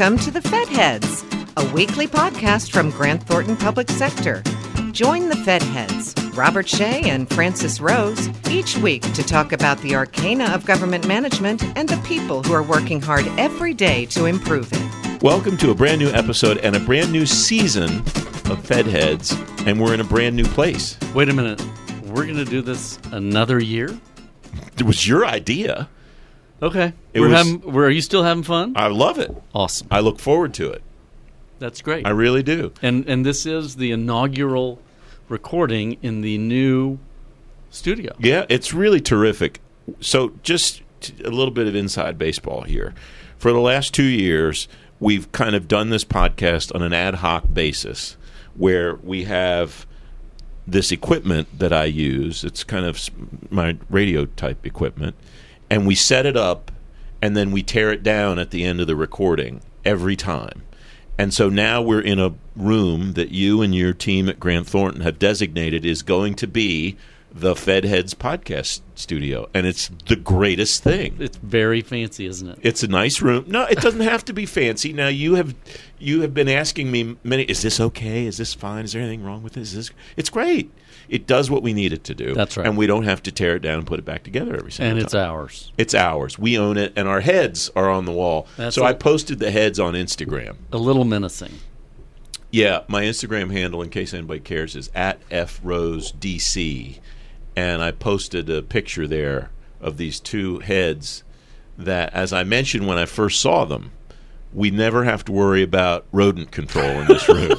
[0.00, 1.26] Welcome to the Fed Heads,
[1.58, 4.42] a weekly podcast from Grant Thornton Public Sector.
[4.92, 9.94] Join the Fed Heads, Robert Shea and Francis Rose, each week to talk about the
[9.94, 14.70] arcana of government management and the people who are working hard every day to improve
[14.72, 15.22] it.
[15.22, 17.98] Welcome to a brand new episode and a brand new season
[18.50, 19.36] of Fed Heads,
[19.66, 20.96] and we're in a brand new place.
[21.14, 21.62] Wait a minute.
[22.06, 23.94] We're going to do this another year?
[24.78, 25.90] It was your idea.
[26.62, 26.92] Okay.
[27.14, 28.74] It we're was- having, we're, are you still having fun?
[28.76, 29.30] I love it.
[29.54, 29.88] awesome.
[29.90, 30.82] I look forward to it.
[31.58, 32.06] That's great.
[32.06, 32.72] I really do.
[32.80, 34.78] and and this is the inaugural
[35.28, 36.98] recording in the new
[37.70, 38.14] studio.
[38.18, 39.60] Yeah, it's really terrific.
[40.00, 42.94] So, just t- a little bit of inside baseball here.
[43.38, 44.68] For the last two years,
[45.00, 48.16] we've kind of done this podcast on an ad hoc basis
[48.54, 49.86] where we have
[50.66, 52.42] this equipment that I use.
[52.44, 52.98] It's kind of
[53.50, 55.14] my radio type equipment.
[55.70, 56.70] And we set it up
[57.22, 60.62] and then we tear it down at the end of the recording every time.
[61.18, 65.02] And so now we're in a room that you and your team at Grant Thornton
[65.02, 66.96] have designated is going to be
[67.32, 69.48] the Fed Heads podcast studio.
[69.54, 71.16] And it's the greatest thing.
[71.20, 72.58] It's very fancy, isn't it?
[72.62, 73.44] It's a nice room.
[73.46, 74.92] No, it doesn't have to be fancy.
[74.92, 75.54] Now you have
[75.98, 78.26] you have been asking me many is this okay?
[78.26, 78.84] Is this fine?
[78.84, 79.68] Is there anything wrong with this?
[79.68, 80.72] Is this It's great.
[81.08, 82.34] It does what we need it to do.
[82.34, 82.66] That's right.
[82.66, 84.90] And we don't have to tear it down and put it back together every single
[84.90, 84.98] time.
[84.98, 85.06] and time.
[85.06, 85.72] it's ours.
[85.76, 86.38] It's ours.
[86.38, 88.46] We own it, and our heads are on the wall.
[88.56, 90.56] That's so I posted the heads on Instagram.
[90.72, 91.58] A little menacing.
[92.52, 96.98] Yeah, my Instagram handle, in case anybody cares, is at frosedc,
[97.56, 101.24] and I posted a picture there of these two heads.
[101.78, 103.92] That, as I mentioned when I first saw them,
[104.52, 107.58] we never have to worry about rodent control in this room.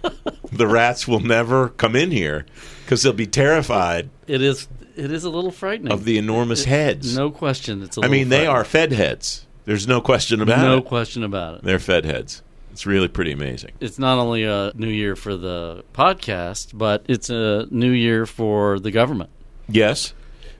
[0.52, 2.46] the rats will never come in here
[2.84, 4.66] because they'll be terrified It is
[4.96, 5.92] it is a little frightening.
[5.92, 7.14] of the enormous heads.
[7.14, 7.82] no question.
[7.82, 9.46] It's a I little I mean, they are Fed heads.
[9.66, 10.76] There's no question about No it.
[10.76, 11.62] No question about it.
[11.62, 12.42] They're Fed heads.
[12.72, 13.72] It's really pretty amazing.
[13.80, 18.78] It's not only a new year for the podcast, but it's a new year for
[18.78, 19.30] the government.
[19.68, 20.14] Yes.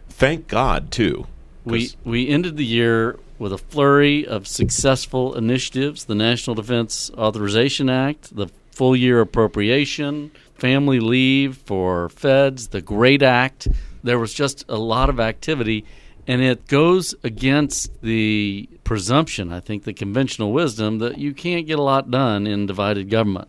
[0.09, 1.27] Thank God, too.
[1.65, 7.89] We we ended the year with a flurry of successful initiatives: the National Defense Authorization
[7.89, 13.69] Act, the full year appropriation, family leave for feds, the Great Act.
[14.03, 15.85] There was just a lot of activity,
[16.29, 21.79] and it goes against the presumption, I think, the conventional wisdom that you can't get
[21.79, 23.49] a lot done in divided government.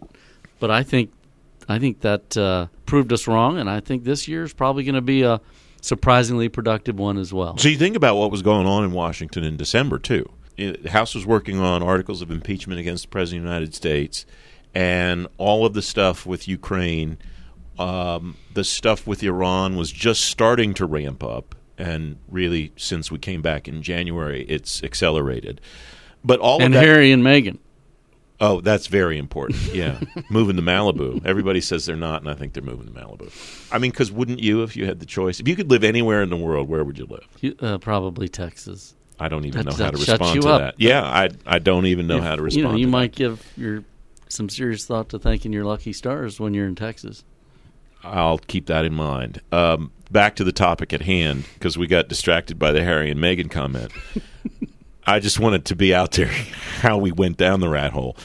[0.59, 1.12] But I think
[1.67, 4.95] I think that uh, proved us wrong, and I think this year is probably going
[4.95, 5.41] to be a
[5.81, 7.57] surprisingly productive one as well.
[7.57, 10.28] So you think about what was going on in Washington in December too.
[10.57, 14.25] The House was working on articles of impeachment against the President of the United States,
[14.73, 17.17] and all of the stuff with Ukraine,
[17.78, 23.17] um, the stuff with Iran was just starting to ramp up, and really, since we
[23.17, 25.62] came back in January, it's accelerated.
[26.23, 27.57] But all and of that, Harry and Meghan.
[28.41, 29.59] oh, that's very important.
[29.73, 31.25] Yeah, moving to Malibu.
[31.25, 33.31] Everybody says they're not, and I think they're moving to Malibu.
[33.72, 35.40] I mean, because wouldn't you if you had the choice?
[35.40, 37.28] If you could live anywhere in the world, where would you live?
[37.41, 38.96] You- Uh, probably Texas.
[39.22, 40.59] I don't even That- know how to respond to up.
[40.61, 40.75] that.
[40.78, 42.63] Yeah, I I don't even know If- how to respond.
[42.66, 43.84] You know, you might give your
[44.28, 47.23] some serious thought to thanking your lucky stars when you're in Texas.
[48.03, 49.41] I'll keep that in mind.
[49.51, 53.19] Um, back to the topic at hand because we got distracted by the Harry and
[53.19, 53.91] Meghan comment.
[55.05, 56.27] I just wanted to be out there
[56.81, 58.15] how we went down the rat hole.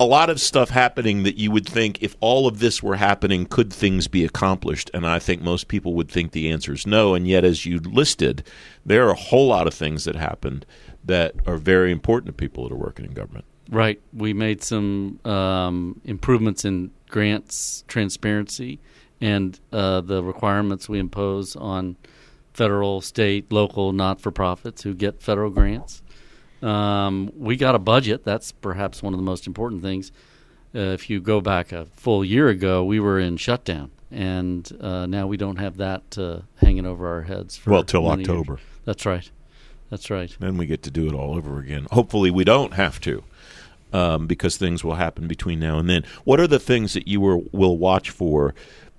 [0.00, 3.46] A lot of stuff happening that you would think if all of this were happening,
[3.46, 4.90] could things be accomplished?
[4.94, 7.14] And I think most people would think the answer is no.
[7.14, 8.44] And yet, as you listed,
[8.86, 10.64] there are a whole lot of things that happened
[11.04, 13.44] that are very important to people that are working in government.
[13.68, 14.00] Right.
[14.12, 18.78] We made some um, improvements in grants transparency
[19.20, 21.96] and uh, the requirements we impose on
[22.52, 26.02] federal, state, local not for profits who get federal grants.
[26.62, 28.24] Um, we got a budget.
[28.24, 30.10] That's perhaps one of the most important things.
[30.74, 35.06] Uh, if you go back a full year ago, we were in shutdown, and uh,
[35.06, 37.56] now we don't have that uh, hanging over our heads.
[37.56, 38.28] For Well, till many years.
[38.28, 38.60] October.
[38.84, 39.30] That's right.
[39.90, 40.36] That's right.
[40.38, 41.86] then we get to do it all over again.
[41.90, 43.24] Hopefully, we don't have to,
[43.92, 46.04] um, because things will happen between now and then.
[46.24, 48.54] What are the things that you were, will watch for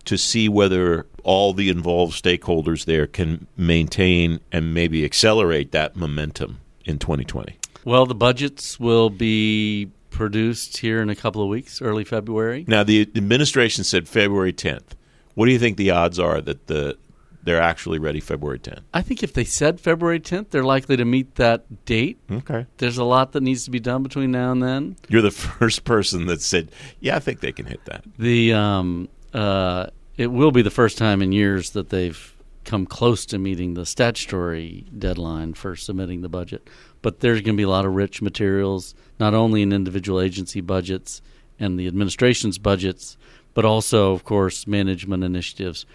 [0.06, 6.60] to see whether all the involved stakeholders there can maintain and maybe accelerate that momentum
[6.86, 7.58] in 2020?
[7.86, 12.66] Well, the budgets will be produced here in a couple of weeks, early February.
[12.68, 14.96] Now, the administration said February 10th.
[15.36, 16.98] What do you think the odds are that the
[17.44, 18.82] they're actually ready February 10th?
[18.94, 22.20] I think if they said February 10th, they're likely to meet that date.
[22.30, 22.66] Okay.
[22.78, 24.98] There's a lot that needs to be done between now and then.
[25.08, 29.10] You're the first person that said, "Yeah, I think they can hit that." The um,
[29.34, 29.88] uh,
[30.18, 33.86] it will be the first time in years that they've come close to meeting the
[33.86, 36.70] statutory deadline for submitting the budget.
[37.02, 40.62] But there's going to be a lot of rich materials, not only in individual agency
[40.62, 41.22] budgets
[41.60, 43.18] and the administration's budgets,
[43.54, 45.86] but also, of course, management initiatives.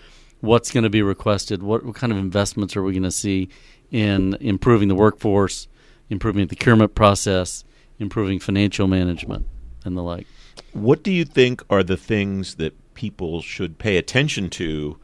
[0.44, 1.62] What's going to be requested?
[1.62, 3.48] What, what kind of investments are we going to see
[3.90, 5.68] in improving the workforce,
[6.10, 7.64] improving the procurement process,
[7.98, 9.46] improving financial management,
[9.84, 10.26] and the like?
[10.72, 14.98] What do you think are the things that people should pay attention to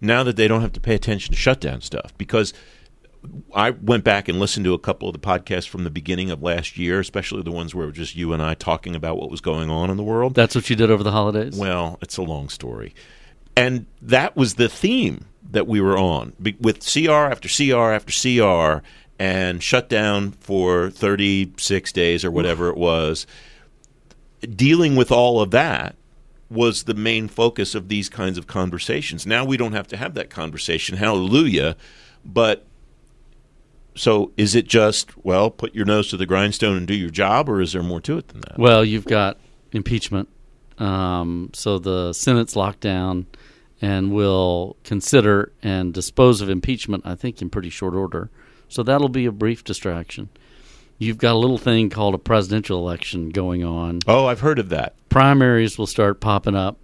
[0.00, 2.12] now that they don't have to pay attention to shutdown stuff?
[2.18, 2.52] Because
[3.54, 6.42] I went back and listened to a couple of the podcasts from the beginning of
[6.42, 9.30] last year, especially the ones where it was just you and I talking about what
[9.30, 10.34] was going on in the world.
[10.34, 11.56] That's what you did over the holidays?
[11.56, 12.94] Well, it's a long story.
[13.56, 18.84] And that was the theme that we were on with CR after CR after CR
[19.18, 23.26] and shut down for 36 days or whatever it was.
[24.40, 25.96] Dealing with all of that
[26.48, 29.26] was the main focus of these kinds of conversations.
[29.26, 30.96] Now we don't have to have that conversation.
[30.96, 31.76] Hallelujah.
[32.24, 32.64] But
[33.94, 37.48] so is it just, well, put your nose to the grindstone and do your job,
[37.48, 38.58] or is there more to it than that?
[38.58, 39.38] Well, you've got
[39.72, 40.28] impeachment.
[40.80, 43.26] Um, so the Senate's locked down
[43.82, 48.30] and will consider and dispose of impeachment, I think, in pretty short order.
[48.68, 50.28] So that'll be a brief distraction.
[50.98, 54.00] You've got a little thing called a presidential election going on.
[54.06, 54.94] Oh, I've heard of that.
[55.08, 56.76] Primaries will start popping up,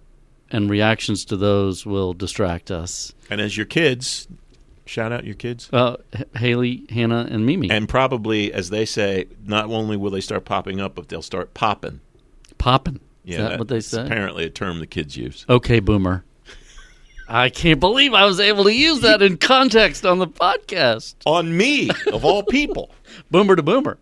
[0.49, 3.13] and reactions to those will distract us.
[3.29, 4.27] And as your kids,
[4.85, 5.69] shout out your kids.
[5.71, 5.97] Uh,
[6.35, 7.69] Haley, Hannah, and Mimi.
[7.69, 11.53] And probably, as they say, not only will they start popping up, but they'll start
[11.53, 12.01] popping.
[12.57, 12.99] Popping.
[13.27, 14.05] Yeah, Is that what they say?
[14.05, 15.45] Apparently, a term the kids use.
[15.49, 16.23] Okay, boomer.
[17.27, 21.15] I can't believe I was able to use that in context on the podcast.
[21.25, 22.89] On me, of all people.
[23.29, 23.97] Boomer to boomer.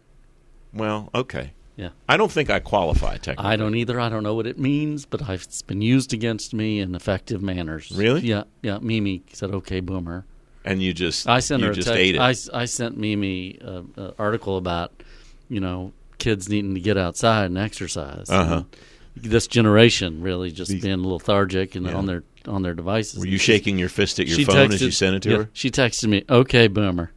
[0.73, 1.53] Well, okay.
[1.75, 1.89] Yeah.
[2.07, 3.45] I don't think I qualify technically.
[3.51, 3.99] I don't either.
[3.99, 7.41] I don't know what it means, but I've, it's been used against me in effective
[7.41, 7.91] manners.
[7.91, 8.21] Really?
[8.21, 8.43] Yeah.
[8.61, 8.77] Yeah.
[8.79, 10.23] Mimi said, "Okay, boomer."
[10.63, 11.99] And you just I sent her a just text.
[11.99, 12.21] ate it.
[12.21, 15.03] I, I sent Mimi an article about,
[15.49, 18.29] you know, kids needing to get outside and exercise.
[18.29, 18.55] Uh-huh.
[18.55, 18.65] And
[19.15, 21.93] this generation really just being lethargic and Yeah.
[21.95, 23.19] on their on their devices.
[23.19, 25.37] Were you shaking your fist at your She phone as you sent it to yeah,
[25.37, 25.49] her?
[25.53, 27.11] She texted me, "Okay, boomer."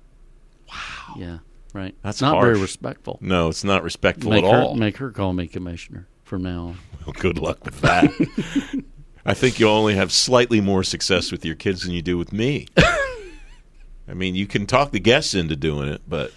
[0.69, 1.15] Wow.
[1.19, 1.39] Yeah.
[1.75, 1.95] Right.
[2.03, 3.19] That's not very respectful.
[3.21, 4.75] No, it's not respectful Make at her all.
[4.75, 6.79] make her call me commissioner from now on.
[7.07, 8.11] Well, good luck with that.
[9.25, 12.33] I think you'll only have slightly more success with your kids than you do with
[12.35, 12.67] me.
[12.77, 16.33] I mean, you can talk the guests into doing it, but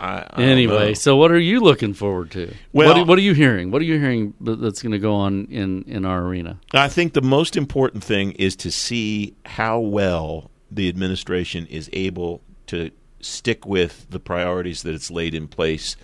[0.00, 2.54] I, I Anyway, so what are you looking forward to?
[2.72, 3.70] Well- what, are, what are you hearing?
[3.70, 6.60] What are you hearing that's going to go on in in our arena?
[6.72, 12.42] I think the most important thing is to see how well the administration is able
[12.66, 12.90] to
[13.20, 15.96] stick with the priorities that it's laid in place,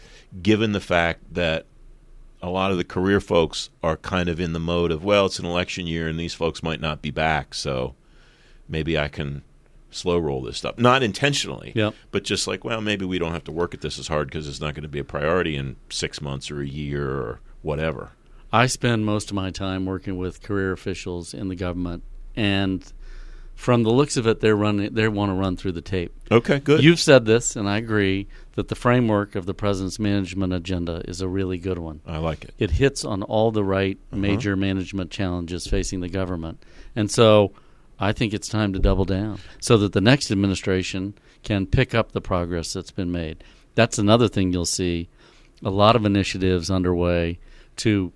[0.43, 1.67] given the fact that
[2.43, 5.39] a lot of the career folks are kind of in the mode of, well, it's
[5.39, 7.95] an election year and these folks might not be back, so
[8.69, 9.43] maybe I can
[9.95, 10.79] slow roll this stuff.
[10.79, 11.95] Not intentionally, Yep.
[12.11, 14.49] but just like, well, maybe we don't have to work at this as hard because
[14.49, 18.13] it's not going to be a priority in six months or a year or whatever.
[18.53, 22.05] I spend most of my time working with career officials in the government,
[22.37, 22.85] and
[23.55, 24.95] from the looks of it, they're running.
[24.95, 26.13] They want to run through the tape.
[26.31, 26.83] Okay, good.
[26.83, 31.21] You've said this, and I agree that the framework of the president's management agenda is
[31.21, 32.01] a really good one.
[32.07, 32.55] I like it.
[32.59, 34.21] It hits on all the right uh-huh.
[34.21, 36.63] major management challenges facing the government,
[36.95, 37.53] and so
[37.99, 42.13] I think it's time to double down so that the next administration can pick up
[42.13, 43.45] the progress that's been made.
[43.75, 45.09] That's another thing you'll see
[45.63, 47.39] a lot of initiatives underway
[47.77, 48.13] to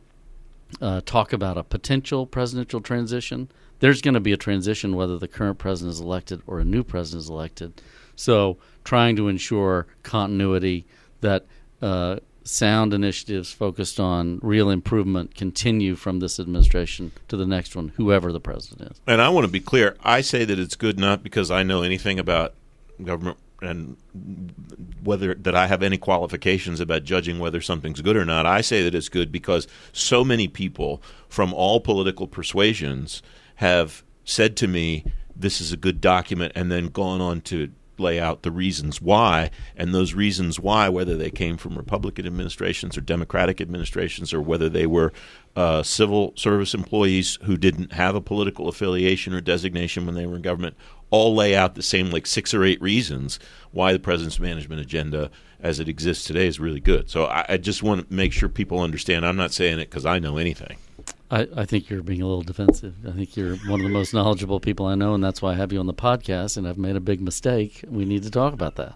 [0.81, 3.51] uh, talk about a potential presidential transition.
[3.81, 6.83] There's going to be a transition whether the current president is elected or a new
[6.83, 7.81] president is elected.
[8.17, 10.87] So, trying to ensure continuity
[11.21, 11.47] that
[11.81, 12.17] uh,
[12.49, 18.33] sound initiatives focused on real improvement continue from this administration to the next one, whoever
[18.33, 19.01] the president is.
[19.07, 19.97] And I want to be clear.
[20.03, 22.55] I say that it's good not because I know anything about
[23.03, 23.97] government and
[25.03, 28.47] whether that I have any qualifications about judging whether something's good or not.
[28.47, 33.21] I say that it's good because so many people from all political persuasions
[33.57, 38.21] have said to me, "This is a good document," and then gone on to lay
[38.21, 43.01] out the reasons why, and those reasons why, whether they came from Republican administrations or
[43.01, 45.13] Democratic administrations, or whether they were
[45.57, 50.37] uh, civil service employees who didn't have a political affiliation or designation when they were
[50.37, 50.77] in government,
[51.11, 53.39] all lay out the same like six or eight reasons
[53.73, 57.11] why the president's management agenda as it exists today is really good.
[57.11, 59.27] So I, I just want to make sure people understand.
[59.27, 60.77] I'm not saying it because I know anything.
[61.31, 62.95] I, I think you're being a little defensive.
[63.07, 65.57] I think you're one of the most knowledgeable people I know, and that's why I
[65.57, 66.57] have you on the podcast.
[66.57, 67.85] And I've made a big mistake.
[67.89, 68.95] We need to talk about that.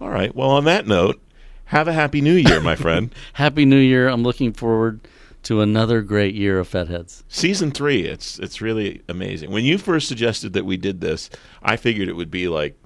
[0.00, 0.34] All right.
[0.34, 1.20] Well, on that note,
[1.66, 3.14] have a happy new year, my friend.
[3.34, 4.08] Happy New Year.
[4.08, 5.00] I'm looking forward
[5.42, 7.24] to another great year of Fed Heads.
[7.28, 9.50] Season three, it's it's really amazing.
[9.50, 11.30] When you first suggested that we did this,
[11.62, 12.78] I figured it would be like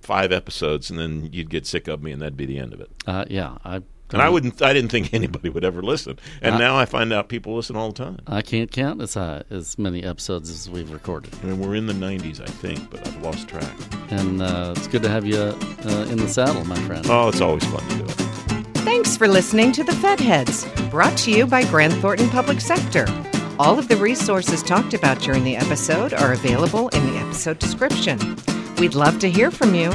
[0.00, 2.80] five episodes, and then you'd get sick of me, and that'd be the end of
[2.80, 2.90] it.
[3.06, 3.82] Uh, yeah, I
[4.12, 4.60] And I wouldn't.
[4.62, 7.74] I didn't think anybody would ever listen, and Uh, now I find out people listen
[7.74, 8.18] all the time.
[8.26, 11.86] I can't count as high, as many episodes as we've recorded, I mean, we're in
[11.86, 13.72] the '90s, I think, but I've lost track.
[14.10, 17.04] and uh, it's good to have you uh, in the saddle, my friend.
[17.08, 18.10] Oh, it's always fun to do it.
[18.84, 23.06] Thanks for listening to the Fed Heads, brought to you by Grant Thornton Public Sector.
[23.58, 28.18] All of the resources talked about during the episode are available in the episode description.
[28.78, 29.90] We'd love to hear from you.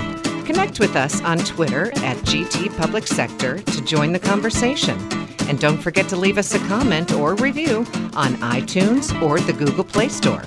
[0.49, 4.97] Connect with us on Twitter at GT Public Sector to join the conversation.
[5.47, 9.83] And don't forget to leave us a comment or review on iTunes or the Google
[9.83, 10.41] Play Store.